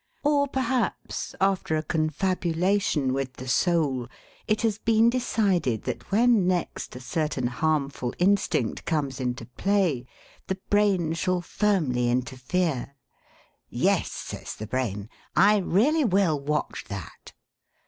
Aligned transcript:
Or 0.23 0.47
perhaps, 0.47 1.35
after 1.39 1.77
a 1.77 1.83
confabulation 1.83 3.13
with 3.13 3.33
the 3.33 3.47
soul, 3.47 4.07
it 4.47 4.63
has 4.63 4.79
been 4.79 5.11
decided 5.11 5.83
that 5.83 6.11
when 6.11 6.47
next 6.47 6.95
a 6.95 6.99
certain 6.99 7.45
harmful 7.45 8.11
instinct 8.17 8.85
comes 8.85 9.19
into 9.19 9.45
play 9.45 10.07
the 10.47 10.57
brain 10.71 11.13
shall 11.13 11.41
firmly 11.41 12.09
interfere. 12.09 12.95
'Yes,' 13.69 14.11
says 14.11 14.55
the 14.55 14.65
brain, 14.65 15.07
'I 15.35 15.57
really 15.57 16.03
will 16.03 16.39
watch 16.39 16.85
that.' 16.87 17.33